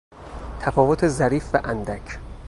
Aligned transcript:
تفاوت 0.59 1.07
ظریف 1.07 1.49
و 1.55 1.61
اندک 1.63 2.19